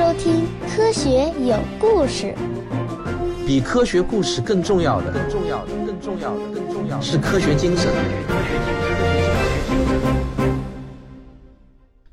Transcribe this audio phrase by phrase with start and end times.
[0.00, 2.34] 收听《科学有故事》。
[3.46, 7.92] 比科学故事更重要的，更重要的，更重要的，更重要的是科学精神。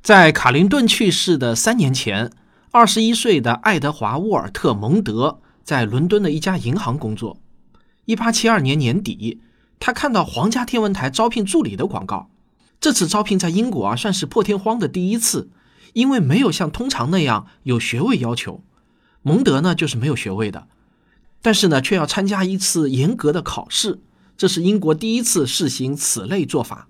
[0.01, 2.29] 在卡林顿去世的三年前，
[2.71, 7.37] 二十一岁的爱德华·沃尔特·蒙德在伦敦的一家银行工作。
[8.03, 9.39] 一八七二年年底，
[9.79, 12.27] 他看到皇家天文台招聘助理的广告。
[12.81, 15.49] 这次招聘在英国啊，算是破天荒的第一次，
[15.93, 18.63] 因为没有像通常那样有学位要求。
[19.21, 20.67] 蒙德呢，就是没有学位的，
[21.41, 23.99] 但是呢，却要参加一次严格的考试，
[24.37, 26.87] 这是英国第一次试行此类做法。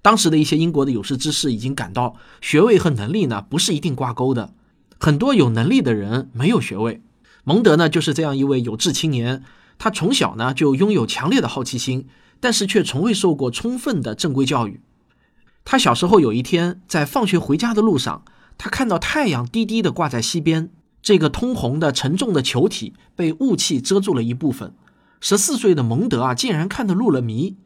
[0.00, 4.52] 当时的一些英国的有识之士已经感到，学位和能力呢不是一定挂钩的，
[4.98, 7.02] 很多有能力的人没有学位。
[7.44, 9.42] 蒙德呢，就是这样一位有志青年，
[9.78, 12.06] 他从小呢就拥有强烈的好奇心，
[12.40, 14.80] 但是却从未受过充分的正规教育。
[15.64, 18.24] 他小时候有一天在放学回家的路上，
[18.56, 20.70] 他看到太阳低低的挂在西边，
[21.02, 24.74] 这个通红的沉重的球体被雾气遮住了一部分。
[25.20, 27.56] 十四岁的蒙德啊，竟然看得入了迷。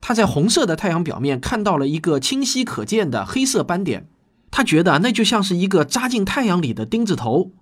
[0.00, 4.08] 他在红色的太阳表面看到了一个清晰可见的黑色斑点，
[4.50, 7.52] 他觉得那就像是一个扎进太阳里的钉子头。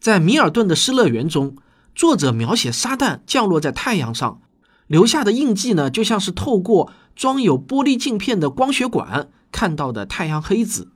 [0.00, 1.56] 在米尔顿的《失乐园》中，
[1.94, 4.40] 作者描写撒旦降落在太阳上。
[4.86, 10.92] 留下的印记呢，就像是透过装有玻璃镜片的光学管看到的太阳黑子。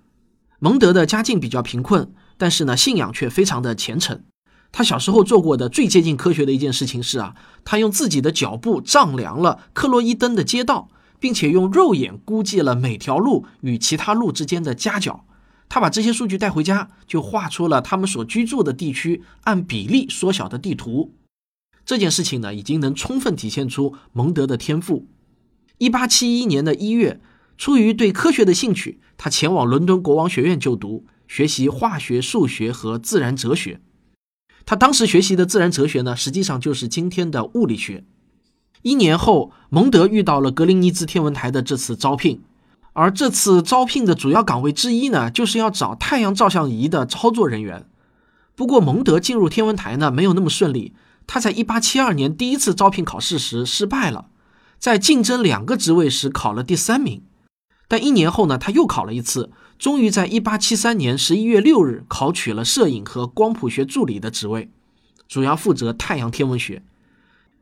[0.60, 4.22] 蒙德的家境比较贫困，但是呢，信仰却非常的虔诚。
[4.70, 10.88] 他小时候做过的最接近科学的一件事情是啊，他用自己的脚步丈量了克洛伊登的街道，
[11.18, 15.24] 并且用肉眼估计了每条路与其他路之间的夹角。
[15.68, 21.14] 他把这些数据带回家，就画出了他们所居住的地区按比例缩小的地图。
[21.86, 25.06] 这件事情呢，已经能充分体现出蒙德的天赋。
[25.78, 27.20] 一八七一年的一月，
[27.60, 33.82] 出于对科学的兴趣，他前往伦敦国王学院就读，学习化学、数学和自然哲学。
[34.64, 38.02] 他当时学习的自然哲学呢，实际上就是今天的物理学。
[38.80, 42.40] 一年后，蒙德遇到了格林尼兹天文台的这次招聘，
[42.94, 47.84] 而这次招聘的主要岗位之一呢，就是要找太阳照相仪的操作人员。
[48.54, 50.94] 不过，蒙德进入天文台呢，没有那么顺利。
[51.26, 54.28] 他在一八七二年第一次招聘考试时失败了，
[54.78, 57.20] 在竞争两个职位时考了第三名。
[57.90, 64.70] 但一年后呢，他又考了一次，终于在一八七三年十一月六日考取了摄影和光谱学助理的职位，
[65.26, 66.84] 主要负责太阳天文学。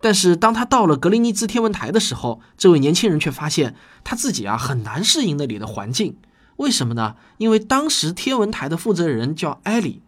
[0.03, 3.75] 但是当他到了格林尼兹天文台的时候，这位年轻人却发现
[4.05, 6.19] 他自己啊很难适应那里的环境。
[6.57, 7.17] 为什么呢？
[7.39, 10.03] 因为当时天文台的负责人叫埃里。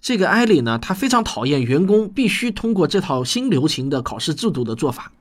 [0.00, 5.12] 这个埃里呢，他非常讨厌员工必须通过这套新流行的考试制度的做法，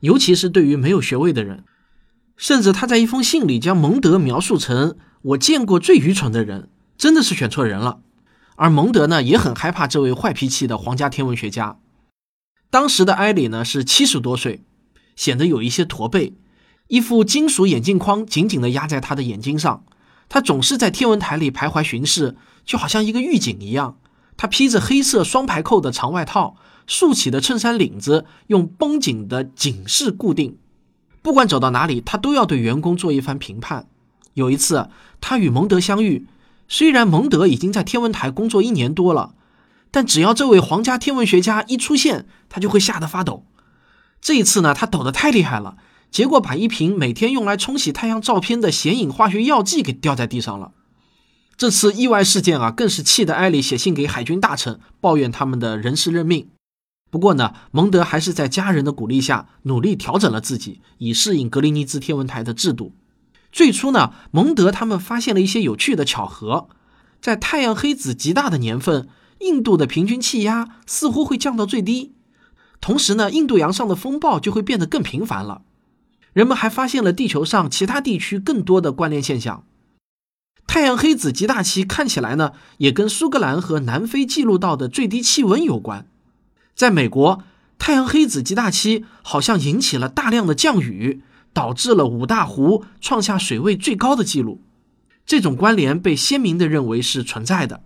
[0.00, 1.64] 尤其是对于没有学位的人。
[2.42, 8.00] 甚至他在一封信里将蒙德描述成我见过最愚蠢的人，真的是选错人了。
[8.56, 11.78] 而蒙德呢，也很害怕这位坏脾气的皇家天文学家。
[12.68, 14.64] 当时的埃里呢是七十多岁，
[15.14, 16.34] 显得有一些驼背，
[16.88, 19.84] 一副金属眼镜框紧紧地压在他的眼睛上。
[20.28, 23.98] 他总是在天文台里徘徊巡视，就好像一个狱警一样。
[24.36, 26.56] 他披着黑色双排扣的长外套，
[26.88, 30.58] 竖起的衬衫领子用绷紧的紧式固定。
[31.22, 33.86] 不管走到哪里，他都要对员工做一番评判。
[34.34, 34.88] 有一次，
[35.20, 36.26] 他与蒙德相遇，
[36.68, 39.34] 虽然蒙德已经在天文台工作一年多了，
[39.90, 43.44] 但只要这位皇家天文学家一出现，他就会吓得发抖。
[44.20, 45.76] 这一次呢，他抖得太厉害了，
[46.10, 50.72] 结果把一瓶每天用来冲洗太阳照片的显影化学药剂给掉在地上了。
[51.56, 56.48] 这次意外事件啊，更是气得艾里写信给海军大臣，抱怨他们的人事任命。
[57.12, 62.94] 不过呢，蒙德还是在家人的鼓励下，努力调整了自己，以适应格林尼兹天文台的制度。
[63.52, 66.70] 最初呢，蒙德他们发现了一些有趣的巧合，
[67.20, 72.14] 在太阳黑子极大的年份，印度的平均气压似乎会降到最低，
[72.80, 75.60] 同时呢，印度洋上的风暴就会变得更频繁了。
[76.32, 79.66] 人们还发现了地球上其他地区更多的关联现象。
[80.66, 86.06] 太阳黑子极大期看起来呢，也跟苏格兰和南非记录到的最低气温有关。
[86.74, 87.42] 在美国，
[87.78, 91.22] 太阳黑子极大期好像引起了大量的降雨，
[91.52, 94.60] 导致了五大湖创下水位最高的记录。
[95.24, 97.82] 这种关联被鲜明地认为是存在的。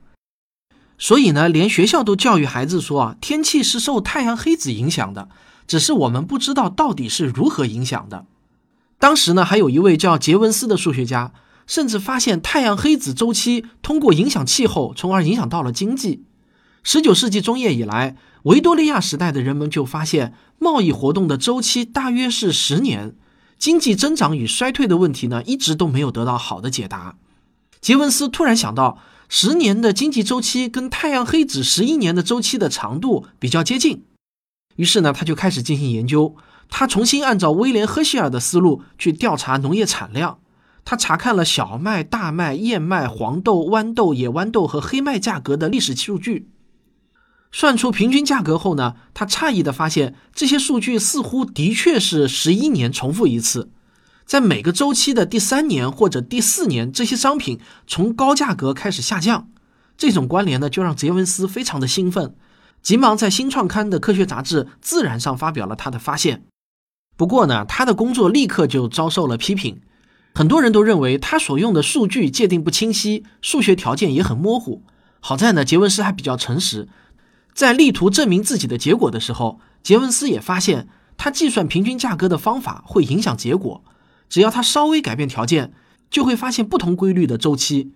[0.98, 5.28] 所以呢，连学校都教育孩子说啊，天气是受太阳黑子影响的，
[5.66, 8.26] 只是我们不知道到底是如何影响的。
[8.98, 11.32] 当时呢，还有一位叫杰文斯的数学家。
[11.66, 16.22] 甚至发现太阳黑子周期通过影响气候，从而影响到了经济。
[16.88, 23.16] 十九世纪中叶以来，维多利亚时代的人们就发现，贸易活动的周期大约是十年，
[23.58, 27.16] 经济增长与衰退的问题呢，一直都没有得到好的解答。
[27.80, 34.04] 杰文斯突然想到，十年的经济周期跟太阳黑子十一年的周期的长度比较接近。
[34.76, 36.36] 于是呢，他就开始进行研究。
[36.68, 40.38] 他重新按照威廉·赫歇尔的思路去调查农业产量。
[40.84, 46.48] 他查看了小麦、大麦、燕麦、黄豆、豌豆、野豌豆和黑麦价格的历史数据，
[47.58, 53.70] 算出平均价格后呢，他诧异的发现，这些数据似乎的确是十一年重复一次，
[54.26, 59.48] 在每个周期的第三年或者第四年，这些商品从高价格开始下降。
[59.96, 62.34] 这种关联呢，就让杰文斯非常的兴奋，
[62.82, 66.42] 急忙在新创刊的科学杂志《自然》上发表了他的发现。
[67.16, 69.80] 不过呢，他的工作立刻就遭受了批评。
[70.34, 74.82] 很多人都认为他所用的数据界定不清晰，数学条件也很模糊。
[75.20, 76.88] 好在呢，杰文斯还比较诚实，
[77.56, 83.82] 在力图证明自己的结果的时候，杰文斯也发现他计算平均价格的方法会影响结果。
[84.28, 85.72] 只要他稍微改变条件，
[86.10, 87.92] 就会发现不同规律的周期。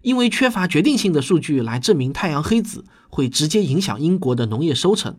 [0.00, 5.16] 因为缺乏决定性的数据来证明太阳黑子会直接影响英国的农业收成，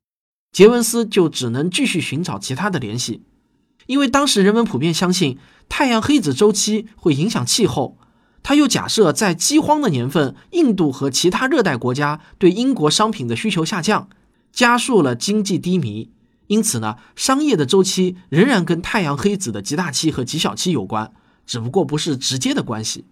[0.52, 3.22] 杰文斯就只能继续寻找其他的联系。
[3.86, 5.38] 因为当时人们普遍相信
[5.70, 8.00] 太阳黑子周期会影响气候，
[8.48, 14.08] 他又假设在饥荒的年份，印度和其他热带国家对英国商品的需求下降，
[14.52, 16.12] 加速了经济低迷。
[16.46, 21.12] 因此呢，商业的周期仍然跟太阳黑子的极大期和极小期有关，
[21.48, 23.06] 只不过不是直接的关系。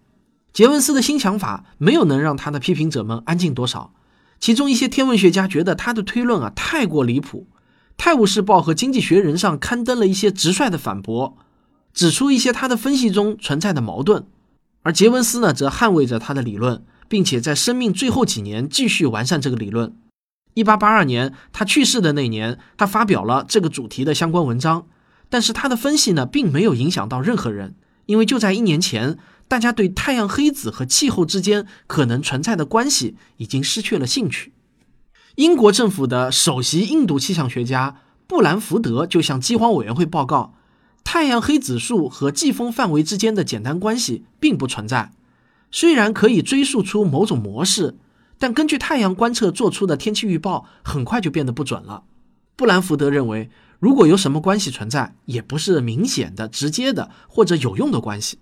[0.54, 3.92] 杰文斯的新想法没有能让他的批评者们安静多少，
[4.40, 7.48] 其中一些天文学家觉得他的推论啊太过离谱。
[7.98, 11.36] 《泰晤士报》和《经济学人》上刊登了一些直率的反驳，
[11.92, 14.28] 指出一些他的分析中存在的矛盾，
[14.84, 19.96] 而杰文斯呢，则捍卫着他的理论，并且在生命最后几年继续完善这个理论。
[20.54, 24.86] 一八八二年，他去世的那年，他发表了这个主题的相关文章，
[25.30, 27.76] 但是他的分析呢，并没有影响到任何人，
[28.06, 34.54] 因为就在一年前，大家对太阳黑子和气候之间可能存在的关系已经失去了兴趣。
[35.36, 40.54] 英国政府的首席印度气象学家布兰福德就向饥荒委员会报告，
[41.14, 45.12] 太阳黑子数和季风范围之间的简单关系并不存在。
[45.70, 48.00] 虽然可以追溯出某种模式，
[48.40, 52.06] 但根据太阳观测做出的天气预报很快就变得不准了。
[52.56, 58.40] 布兰福德认为，如果有什么关系存在，也不是明显的、直接的或者有用的关系。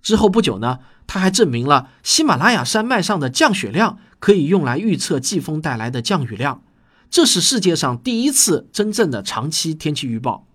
[0.00, 3.98] 之后不久呢，他还证明了喜马拉雅山脉上的降雪量。
[4.18, 6.62] 可以用来预测季风带来的降雨量，
[7.10, 10.45] 这是世界上第一次真正的长期天气预报。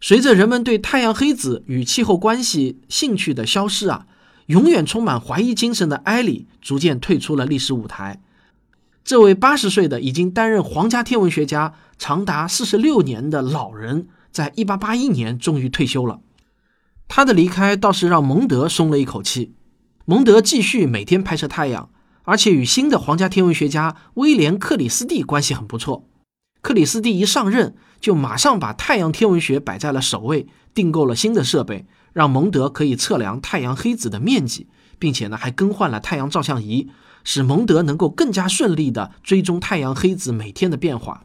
[0.00, 4.06] 随着人们对太阳黑子与气候关系兴趣的消失啊，
[4.46, 8.20] 永远充满怀疑精神的埃里逐渐退出了历史舞台。
[9.04, 16.20] 这位八十岁的已经担任皇家天文学家长达四十六年的老人，在一八八一年终于退休了。
[17.08, 19.54] 他的离开倒是让蒙德松了一口气。
[20.04, 21.90] 蒙德继续每天拍摄太阳。
[22.28, 26.08] 而且与新的皇家天文学家威廉·克里斯蒂关系很不错。
[26.60, 34.68] 克里斯蒂一上任，就马上把太阳天文学摆在了首位，订购了新的设备，让蒙德可以测量太阳黑子的面积，
[35.00, 36.88] 并且呢还更换了太阳照相仪，
[37.24, 41.24] 使蒙德能够更加顺利地追踪太阳黑子每天的变化。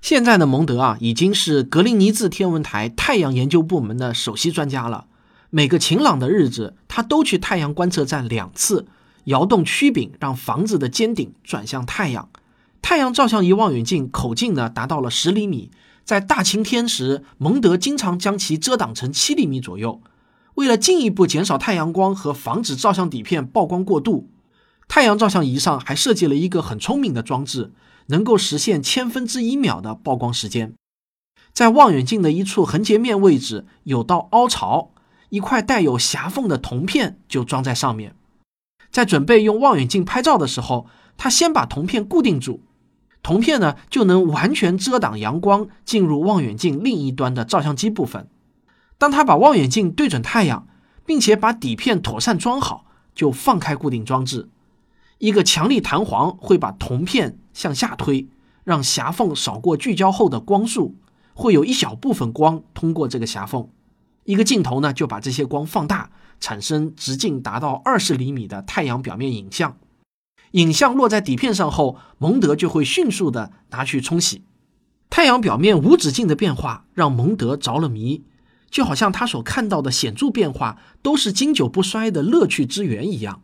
[0.00, 5.06] 现在的蒙德啊，已经是格林尼治天文台太阳研究部门的首席专家了。
[5.50, 8.86] 每个晴朗的日子，他都去太阳观测站两次。
[9.24, 12.28] 摇动曲柄，让房子的尖顶转向太阳。
[12.82, 15.70] 太阳照相仪望远镜口径呢达到了十厘米，
[16.04, 20.02] 在大晴天时，蒙德经常将其遮挡成七厘米左右。
[20.54, 24.28] 为了进一步减少太阳光和防止照相底片曝光过度，
[24.86, 27.72] 太阳照相仪上还设计了一个很聪明的装置，
[28.08, 30.74] 能够实现千分之一秒的曝光时间。
[31.54, 34.90] 在望远镜的一处横截面位置有道凹槽，
[35.30, 38.14] 一块带有狭缝的铜片就装在上面。
[38.90, 40.86] 在准备用望远镜拍照的时候，
[41.16, 42.60] 他先把铜片固定住，
[43.22, 48.28] 铜片呢就能完全遮挡阳光进入望远镜另一端的照相机部分。
[48.98, 50.66] 当他把望远镜对准太阳，
[51.06, 54.48] 并且把底片妥善装好，就放开固定装置。
[55.18, 58.28] 一个强力弹簧会把铜片向下推，
[58.64, 60.96] 让狭缝扫过聚焦后的光束，
[61.34, 63.68] 会有一小部分光通过这个狭缝。
[64.24, 66.10] 一个镜头呢就把这些光放大。
[66.40, 69.76] 产生直径达到二十厘米的太阳表面影像，
[70.52, 74.44] 影像落在底片上后，蒙德就会迅速的拿去冲洗。
[75.10, 78.24] 太阳表面无止境的变化让蒙德着了迷，
[78.70, 83.42] 就好像他所看到的显著变化都是经久不衰的乐趣之源一样。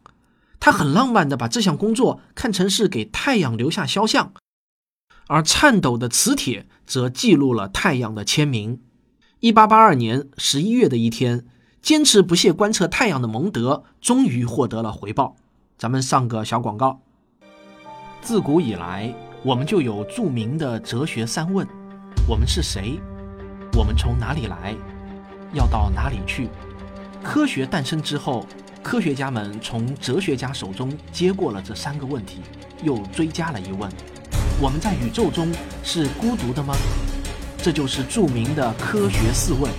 [0.60, 4.32] 他很浪漫的把这项工作看成是给太阳留下肖像，
[5.26, 8.80] 而颤抖的磁铁则记录了太阳的签名。
[9.40, 11.46] 一八八二年十一月的一天。
[11.80, 15.36] 坚持不懈观测太阳的蒙德终于获得了回报。
[15.78, 16.98] 咱们上个小广告。
[18.20, 21.64] 自古以来，我们就有著名的哲学三问：
[22.26, 22.98] 我们是谁？
[23.76, 24.74] 我们从哪里来？
[25.52, 26.48] 要到哪里去？
[27.22, 28.44] 科学诞生之后，
[28.82, 32.40] 科学家们从哲学家手中接过了这三个问题，
[32.82, 33.88] 又追加了一问：
[34.60, 35.48] 我们在宇宙中
[35.84, 36.74] 是孤独的吗？
[37.62, 39.70] 这就是著名的科学四问。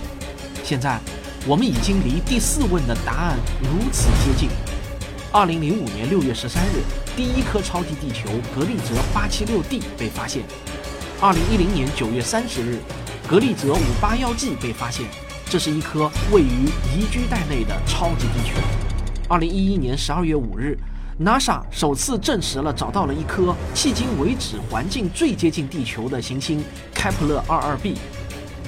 [0.64, 0.98] 现在，
[1.46, 4.48] 我们已经离第四问的答案如此接近。
[5.32, 6.82] 二零零五年六月十三日，
[7.14, 10.42] 第一颗超级地球格利泽八七六 d 被发现。
[11.20, 12.80] 二零一零年九月三十日，
[13.28, 15.06] 格利泽五八幺 g 被发现。
[15.48, 18.60] 这是一颗位于宜居带内的超级地球。
[19.28, 20.76] 二零一一年十二月五日
[21.20, 26.60] ，NASA 首次证实了找到了一颗迄今为止环境最接近地球的行星
[26.92, 27.94] 开普勒二二 b。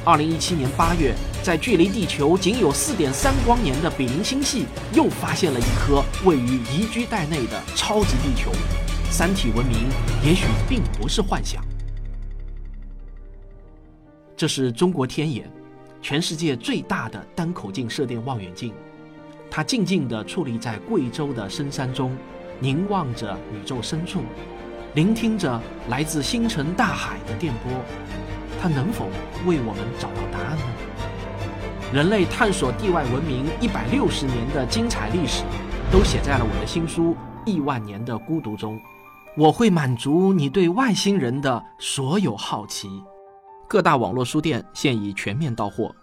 [0.04, 8.52] 二零一七年八月，在距离地球仅有四点三光年的比邻星系又发现了一颗位于宜居带内的超级地球。
[9.10, 9.88] 三体文明
[10.24, 11.62] 也许并不是幻想。
[14.36, 15.50] 这是中国天眼。
[16.00, 18.72] 全世界最大的单口径射电望远镜，
[19.48, 22.16] 它静静地矗立在贵州的深山中，
[22.58, 24.22] 凝望着宇宙深处，
[24.96, 27.72] 聆听着来自星辰大海的电波。
[28.60, 29.06] 它能否
[29.46, 30.64] 为我们找到答案呢？
[31.92, 35.44] 人类探索地外文明一百六十年的精彩历史，
[35.92, 38.80] 都写在了我的新书《亿万年的孤独》中。
[39.36, 42.88] 我会满足你对外星人的所有好奇。
[43.68, 45.94] 各大网络书店现已全面到货。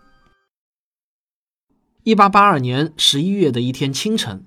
[2.04, 4.46] 一八八二年十一月的一天清晨，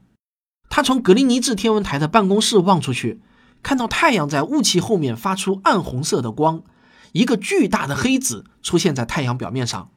[0.69, 3.21] 他从格林尼治天文台的办公室望出去，
[3.65, 6.63] 看到太阳在雾气后面发出暗红色的光，
[7.11, 9.91] 一个巨大的黑子出现在太阳表面上。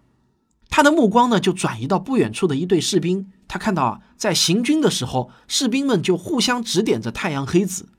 [0.69, 7.89] 他的目光呢就转移到不远处的一队士兵，他看到啊，在行军的时候，士兵们就互相指点着太阳黑子。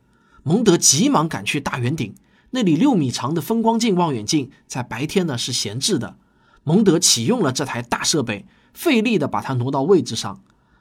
[0.43, 2.15] 蒙德急忙赶去大圆顶。
[2.51, 6.17] 那里六米长的风光镜望远镜在白天呢是闲置的，
[6.65, 10.41] 蒙德启用了这台大设备，费力的把它挪到位置上。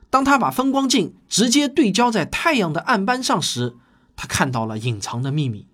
[0.10, 3.76] 当他把风光镜直接对焦在太阳的暗斑上时，
[4.16, 5.68] 他看到了隐藏的秘密：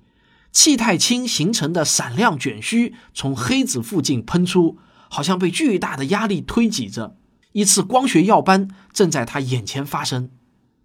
[0.51, 4.77] 气态氢形成的闪亮卷须从黑子附近喷出，
[5.13, 7.18] 好像被巨大的压力推挤着。
[7.51, 10.32] 一次光学耀斑正在他眼前发生。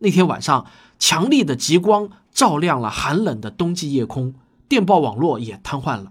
[0.01, 0.67] 那天晚上，
[0.99, 4.35] 强力的极光照亮了寒冷的冬季夜空。
[4.69, 6.11] 电报网络也瘫痪了。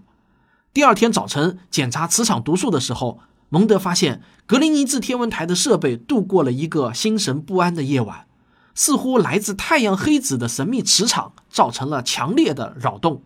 [0.72, 3.20] 第二天早晨检查磁场读数的时候，
[3.50, 8.26] 蒙德发现格林尼治天文台的设备度过了一个心神不安的夜晚，
[8.74, 13.22] 似乎来自太阳黑子的神秘磁场造成了强烈的扰动。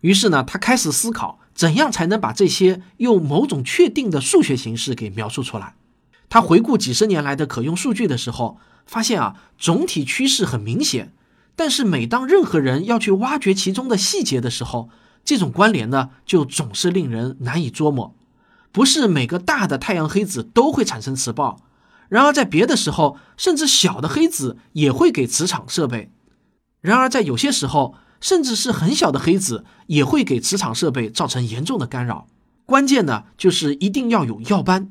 [0.00, 5.74] 于是呢，他开始思考怎样才能把这些用某种确定的数学形式给描述出来。
[6.28, 11.12] 他回顾几十年来的可用数据的时候，发现啊，总体趋势很明显。
[11.54, 14.90] 但是每当任何人要去挖掘其中的细节的时候，
[15.24, 18.14] 这种关联呢，就总是令人难以捉摸。
[18.72, 21.62] 不是每个大的太阳黑子都会产生磁暴，
[22.10, 26.12] 然而在别的时候，甚至小的黑子也会给磁场设备。
[26.82, 32.26] 然而在有些时候，甚至是很小的黑子也会给磁场设备造成严重的干扰。
[32.64, 34.90] 关键呢，就是一定要有耀斑。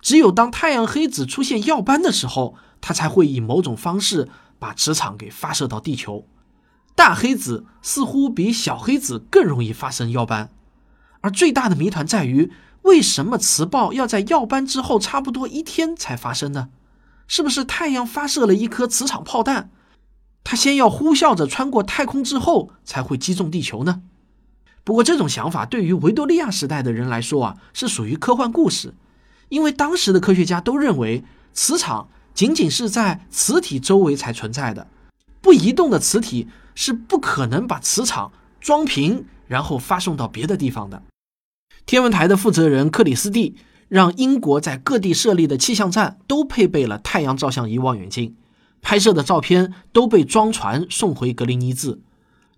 [0.00, 4.28] 只有当太阳黑子出现耀斑的时候，它才会以某种方式。
[4.60, 6.26] 把磁场给发射到地球，
[6.96, 10.50] 大黑子似乎比小黑子更容易发生耀斑，
[11.20, 12.50] 而最大的谜团在于，
[12.82, 16.70] 为什么磁暴要在耀斑之后差不多一天才发生呢？
[17.28, 19.70] 是不是太阳发射了一颗磁场炮弹，
[20.44, 24.02] 它先要呼啸着穿过太空之后才会击中地球呢？
[24.84, 28.94] 不过这种想法对于维多利亚时代的人来说啊，是属于科幻故事，
[29.48, 32.08] 因为当时的科学家都认为磁场。
[32.34, 34.86] 仅仅是在磁体周围才存在的，
[35.40, 38.30] 不移动的磁体是不可能把磁场
[38.60, 41.02] 装平，然后发送到别的地方的。
[41.84, 43.56] 天文台的负责人克里斯蒂
[43.88, 48.36] 让英国在各地设立的气象站都配备了太阳照相仪望远镜，
[48.82, 52.00] 拍摄的照片都被装船送回格林尼治，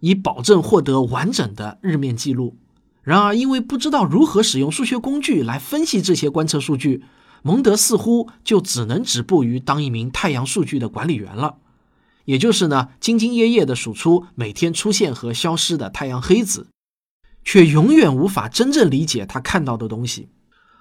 [0.00, 2.56] 以保证获得完整的日面记录。
[3.02, 7.02] 然而，因为不知道如何使用数学工具来分析这些观测数据。
[7.42, 11.56] 蒙德似乎就只能止步于当一名太阳数据的管理员了，
[12.26, 16.66] 也就是呢，兢兢业业地数出每天出现和消失的太阳黑子，
[17.42, 20.28] 却永远无法真正理解他看到的东西。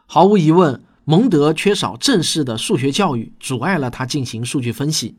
[0.06, 5.16] 毫无疑问，蒙德缺少正式的数学教育，阻碍了他进行数据分析。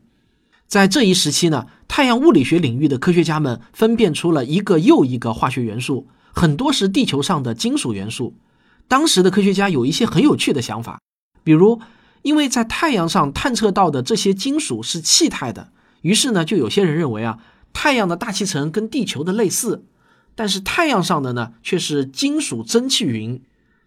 [0.71, 8.37] 在这一时期呢，太阳物理学领域的科学家们分辨出了一个又一个化学元素，很多是地球上的金属元素。
[8.87, 11.01] 当时的科学家有一些很有趣的想法。
[11.43, 11.81] 比如，
[12.21, 15.73] 因为在太阳上探测到的这些金属是气态的，
[16.03, 17.39] 于是呢，就有些人认为啊，
[17.73, 19.83] 太阳的大气层跟地球的类似，
[20.35, 23.43] 但是太阳上的呢却是金属蒸汽云。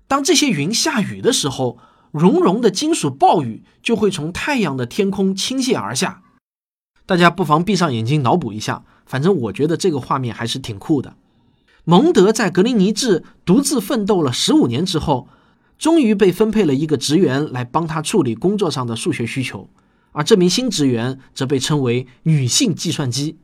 [0.06, 1.78] 当这些云下雨的时候，
[2.10, 6.20] 熔融的金属暴雨就会从太阳的天空倾泻而下。
[7.06, 11.16] 大家不妨闭上眼睛脑补一下，反正我觉得这个画面还是挺酷的。
[11.84, 15.28] 蒙德在格林尼治独自奋斗了十五年之后，
[15.78, 19.68] 终于被分配了一个职员来帮他处理工作上的数学需求，
[20.12, 23.36] 而这名新职员则被称为“女性计算机”。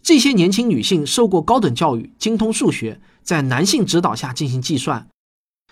[0.00, 5.08] 这些年轻女性受过高等教育，精通数学，在男性指导下进行计算，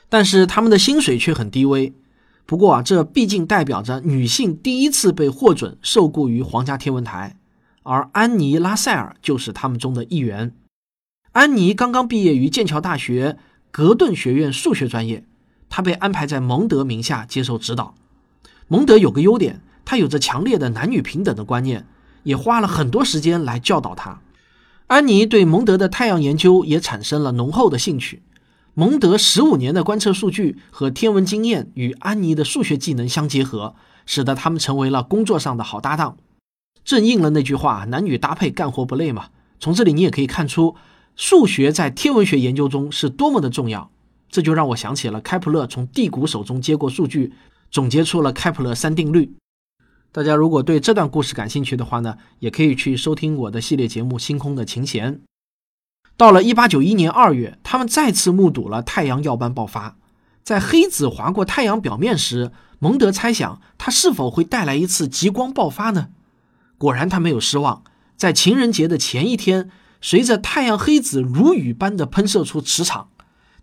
[0.08, 1.92] 但是他们的薪水却很低微。
[2.46, 7.36] 不过啊，这毕竟代表着女性第一次被获准受雇于皇家天文台，
[7.82, 10.54] 而安妮·拉塞尔就是他们中的一员。
[11.32, 13.36] 安妮刚刚毕业于剑桥大学
[13.70, 15.24] 格顿学院数学专业，
[15.68, 17.94] 她被安排在蒙德名下接受指导。
[18.68, 21.86] 蒙德有个优点，他有着强烈的男女平等的观念，
[22.22, 24.20] 也花了很多时间来教导他。
[24.86, 28.22] 安妮对蒙德的太阳研究也产生了浓厚的兴趣。
[28.78, 36.18] 蒙德十五年的观测数据和天文经验与安妮的数学技能相结合，使得他们成为了工作上的好搭档。
[36.85, 40.76] 正应了那句话：“男女搭配，干活不累嘛。”从这里你也可以看出，
[41.16, 43.90] 数学在天文学研究中是多么的重要。
[44.28, 47.33] 这就让我想起了开普勒从地谷手中接过数据，
[47.71, 49.33] 总结出了开普勒三定律。
[50.12, 55.14] 大家如果对这段故事感兴趣的话呢，也可以去收听我的系列节目《星空的琴弦》。
[56.16, 59.96] 到了1891年2月，他们再次目睹了太阳耀斑爆发。
[60.42, 66.08] 在黑子划过太阳表面时，蒙德猜想它是否会带来一次极光爆发呢？
[66.78, 67.82] 果然，他没有失望。
[68.16, 69.70] 在情人节的前一天，
[70.00, 73.08] 随着太阳黑子如雨般的喷射出磁场，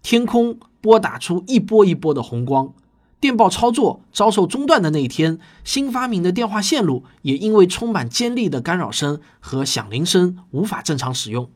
[0.03, 2.74] 天空拨打出一波一波的红光。
[3.19, 11.50] 电报操作遭受中断的那一天，新发明的电话线路也因为充满尖利的干扰声和响铃声，无法正常使用。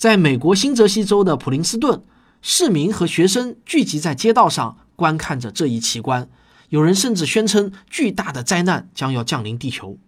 [0.00, 2.02] 在美国新泽西州的普林斯顿，
[2.40, 6.26] 市民和学生聚集在街道上观看着这一奇观。
[6.70, 9.98] 有人甚至宣称巨大的灾难将要降临地球。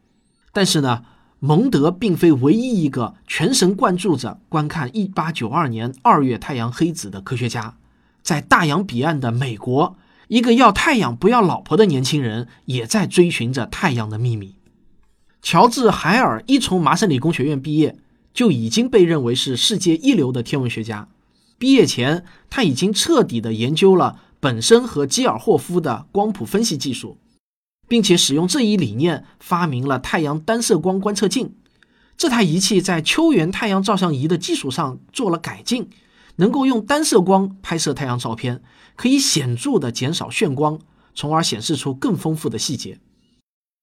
[0.51, 1.03] 但是呢，
[1.41, 7.77] 蒙德并非唯一一个全神贯注着观看1892年2月太阳黑子的科学家。
[8.23, 14.57] 在大洋彼岸的美国，一个要太阳不要老婆的年轻人也在追寻着太阳的秘密。
[15.43, 17.99] 乔治·海尔一从麻省理工学院毕业。
[18.33, 21.09] 就已经被认为是世界一流的天文学家。
[21.59, 27.19] 毕业前，他已经彻底的研究了本身和基尔霍夫的光谱分析技术，
[27.87, 31.55] 并且使用这一理念发明了太阳单色光观测镜。
[32.17, 35.89] 这台仪器在秋源太阳照相仪的基础上做了改进，
[36.37, 38.63] 能够用单色光拍摄太阳照片，
[38.97, 40.79] 可以显著的减少眩光，
[41.15, 42.99] 从而显示出更丰富的细节。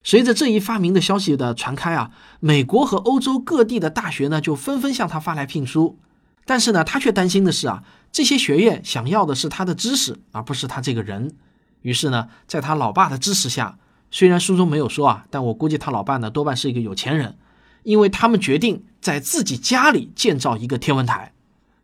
[0.02, 6.00] 随着这一发明的消息的传开啊，美国和欧洲各地的大学呢就纷纷向他发来聘书，
[6.46, 11.36] 但是呢，他却担心的是啊，这些学院想要的是他的知识，而不是他这个人。
[11.82, 13.78] 于是呢，在他老爸的支持下，
[14.10, 17.38] 虽然书中没有说啊，但我估计他老爸呢多半是一个有钱人，
[17.84, 21.34] 因为他们决定在自己家里建造一个天文台，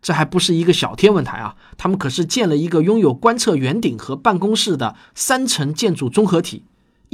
[0.02, 6.64] 这还不是一个小天文台啊，他们可是建了一个拥有观测圆顶和办公室的三层建筑综合体。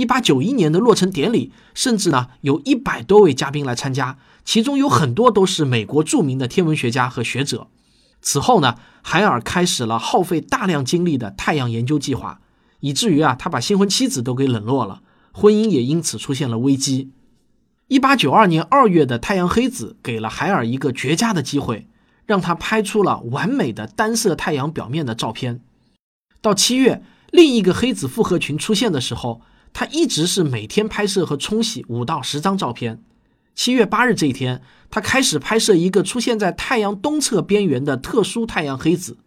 [0.01, 7.67] 一八九一年的落成典礼，甚至呢有一百多位嘉宾来参加，其中有很多都是美国著名的天文学家和学者。
[8.19, 12.41] 此后呢，海尔开始了耗费大量精力的太阳研究计划，
[12.79, 17.11] 以至于啊他把新婚妻子都给冷落了，婚姻也因此出现了危机。
[17.87, 21.85] 一八九二年二月的太阳黑子给了海尔一个绝佳的机会，
[22.25, 25.61] 让他拍出了完美的单色太阳表面的照片。
[26.41, 29.41] 到七月，另一个黑子复合群出现的时候。
[29.73, 33.01] 他一直是每天拍摄和冲洗五到十张照片。
[33.53, 39.17] 七月八日这一天，他开始拍摄一个出现在太阳东侧边缘的特殊太阳黑子。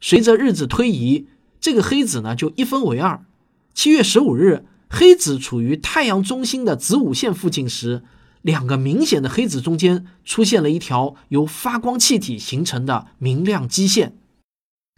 [0.00, 1.26] 随着日子推移，
[1.60, 3.24] 这个黑子呢就一分为二。
[3.72, 8.02] 七月十五日，黑子处于太阳中心的子午线附近时，
[8.42, 14.16] 两个明显的黑子中间出现了一条由发光气体形成的明亮基线。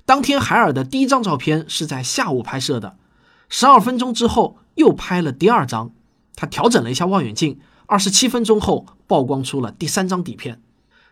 [0.04, 2.96] 当天海尔的第一张照片是在下午拍摄的，
[3.48, 4.58] 十二分钟之后。
[4.74, 5.92] 又拍了第二张，
[6.34, 10.62] 他调整了一下望远镜，二十七分钟后曝光出了第三张底片。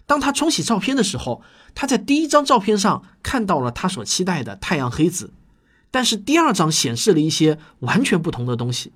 [0.06, 1.42] 当他冲洗照片的时候，
[1.74, 5.32] 他在第一张照片上看到了他所期待的太阳黑子，
[5.90, 8.92] 但是第二张显示了一些完全不同的东西。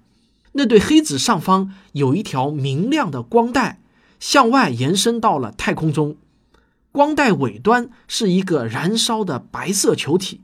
[0.52, 3.80] 那对黑子上方有一条明亮的光带，
[4.18, 6.16] 向外延伸到了太空中，
[6.90, 10.40] 光带尾端是一个燃烧的白色球体。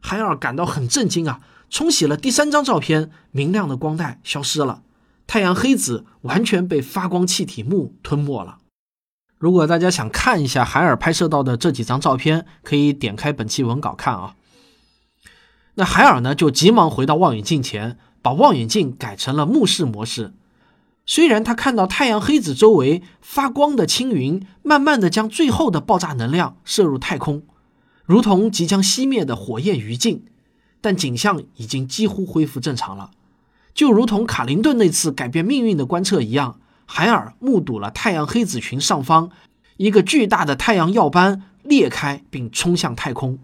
[0.00, 1.40] 海尔感到很震惊啊！
[1.72, 4.82] 冲洗了第三张照片，明亮的光带消失了。
[5.26, 8.58] 太阳黑子完全被发光气体幕吞没了。
[9.38, 14.36] 如果大家想看一下海尔拍摄到的这几张照片，可以点开本期文稿看啊。
[15.76, 20.34] 那海尔呢，就急忙回到望远镜前，把望远镜改成了目视模式。
[21.06, 27.44] 虽然他看到太阳黑子周围发光的青云，慢慢的将最后的爆炸能量射入太空，
[28.04, 30.20] 如同即将熄灭的火焰余烬，
[30.82, 33.12] 但景象已经几乎恢复正常了。
[33.72, 39.30] 就如同卡林顿那次改变命运的观测一样，海尔目睹了太阳黑子群上方
[39.78, 43.38] 一个巨大的太阳耀斑裂开并冲向太空。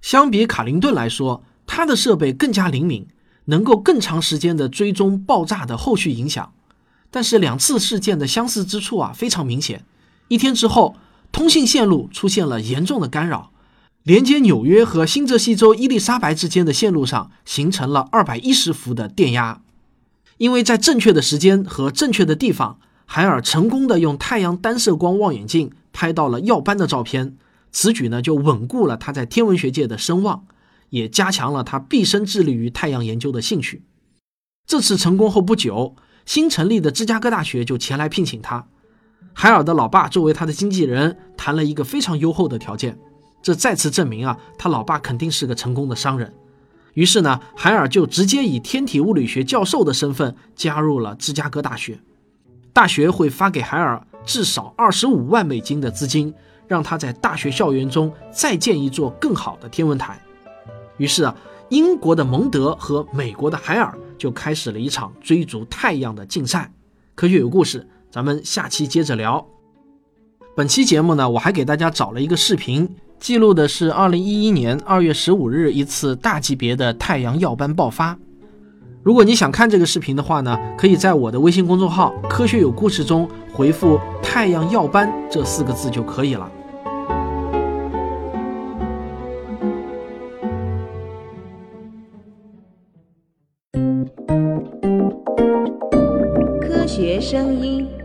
[0.00, 3.06] 相比卡林顿来说，他的设备更加灵敏，
[3.46, 6.52] 能够更长时间的追踪爆炸的后续影响。
[7.10, 9.84] 但是两次事件的相似之处啊非常明显。
[10.28, 10.96] 一天之后，
[11.30, 13.51] 通信线路出现了严重的干扰，
[14.04, 19.62] 连接纽约和新泽西州伊丽莎白之间的线路上形成了二百一十伏的电压。
[20.38, 27.36] 因为在正确的时间和正确的地方，海尔成功的用太阳单色光望远镜拍到了耀斑的照片。
[27.70, 30.44] 此举呢就稳固了他在天文学界的声望，
[30.90, 33.84] 也加强了他毕生致力于太阳研究的兴趣。
[34.66, 35.94] 这次成功后不久。
[36.24, 38.68] 新成立的芝加哥大学就前来聘请他，
[39.32, 42.96] 海尔的老爸作为他的经纪人，谈了一个非常优厚的条件，
[43.42, 46.32] 这再次证明啊，他老爸肯定是个成功的商人。
[46.94, 51.98] 于是呢，海尔就直接以天体物理学教授的身份加入了芝加哥大学，
[52.72, 56.32] 大学会发给海尔至少二十五万美金的资金，
[56.68, 60.18] 让他在大学校园中再建一座更好的天文台。
[60.96, 61.36] 于是啊。
[61.68, 66.70] 英国的蒙德和美国的海尔就开始了一场追逐太阳的竞赛。
[67.14, 69.46] 科学有故事，咱们下期接着聊。
[70.54, 72.86] 本期节目呢，我还给大家找了一个视频，
[73.22, 78.18] 记录的是2011年2月15日一次大级别的太阳耀斑爆发。
[79.04, 86.50] 如果你想看这个视频的话呢，可以在我的微信公众号“科学有故事”中回复“太阳耀斑”这四个字就可以了。
[96.60, 98.01] 科学声音。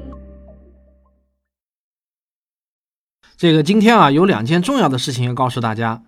[3.38, 6.02] 这个今天啊，有两件重要的事情要告诉大家。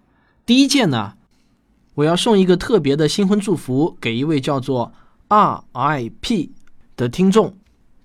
[0.48, 1.14] 第一件呢，
[1.94, 4.92] 我要送一个特别的新婚祝福给一位叫做
[5.28, 6.52] R.I.P
[6.98, 7.54] 的听众。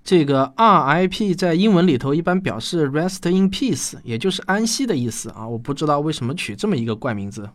[0.03, 5.47] 这个 R.I.P 在英文里头一般表示 Rest in Peace，也就是安息的意思啊。
[5.47, 7.49] 我不知道为什么取这么一个怪名字。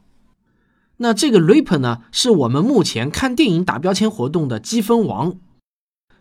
[0.97, 5.37] 那这个 Ripper 呢，是我们目前看电影打标签活动的积分王。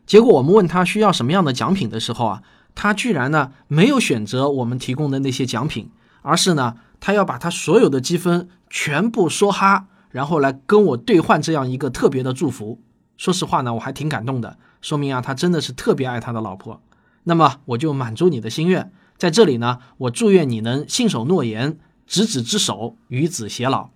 [0.06, 2.44] 结果我们问他需要什么样的奖品的时候啊，
[2.82, 12.80] 他居然呢没有选择我们提供的那些奖品，而是呢他要把他所有的积分全部梭哈，然后来跟我兑换这样一个特别的祝福。
[13.18, 16.82] 说实话呢，我还挺感动的，说明啊他真的是特别爱他的老婆。
[17.26, 23.90] 那么我就满足你的心愿，在这里呢，我祝愿你能信守诺言，执子之手，与子偕老。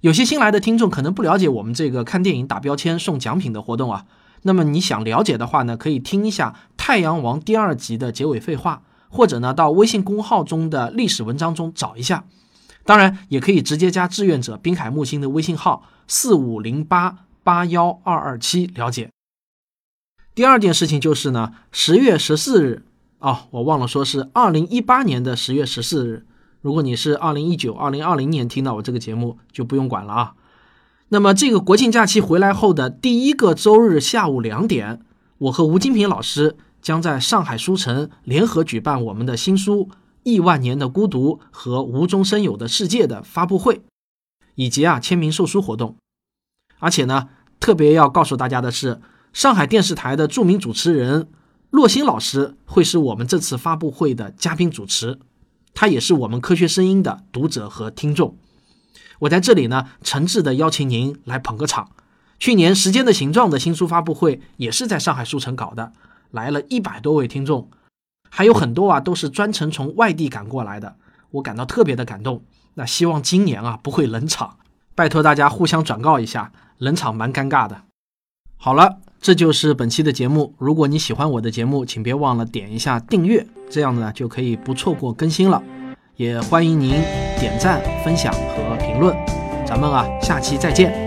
[0.00, 4.06] 有些新来的听众可能不了解我们这个看电影打标签送奖品的活动啊。
[4.44, 6.50] 那么你想了解的话呢，可以听一下
[6.84, 12.24] 《太阳王》第二集的结尾废话，或者呢到微信公号中的历史文章中找一下。
[12.84, 19.10] 当然，也可以直接加志愿者滨海木星的微信号四五零八八幺二二七了解。
[20.34, 22.84] 第二件事情就是呢，十月十四日
[23.20, 26.26] 哦，我忘了说是二零一八年的十月十四日。
[26.60, 30.34] 如果你是二零一九、二零二零年听到我这个节目，就不用管了啊。
[31.10, 35.00] 那么这个国庆假期回来后的第一个周日下午两点，
[35.38, 39.84] 我和吴金平老师将在上海书城联合举办我们的新书
[40.24, 43.82] 《亿万年的孤独和无中生有的世界》的发布会，
[44.56, 45.96] 以及啊签名售书活动。
[46.80, 47.28] 而且呢，
[47.60, 49.00] 特别要告诉大家的是，
[49.32, 51.28] 上海电视台的著名主持人
[51.70, 55.20] 洛星老师会是我们这次发布会的嘉宾主持，
[55.72, 58.36] 他也是我们科学声音的读者和听众。
[59.20, 61.90] 我在这里呢，诚挚的邀请您来捧个场。
[62.40, 65.92] 去年《时间的形状》的新书发布会也是在上海书城搞的，
[66.32, 67.70] 来了一百多位听众，
[68.28, 70.96] 还有很多啊都是专程从外地赶过来的，
[71.30, 72.42] 我感到特别的感动。
[72.74, 74.56] 那希望今年啊不会冷场，
[74.94, 77.82] 拜托大家互相转告一下，冷场蛮尴尬的。
[78.56, 80.54] 好了，这就是本期的节目。
[80.58, 85.62] 如果你喜欢我的节目，请别忘了点一下订阅，这样呢就可以不错过更新了。
[86.16, 86.90] 也欢迎您
[87.40, 89.16] 点赞、分享和评论，
[89.66, 91.01] 咱们啊，下期再见。